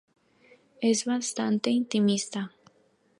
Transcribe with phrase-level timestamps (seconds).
[0.81, 2.51] Es bastante intimista.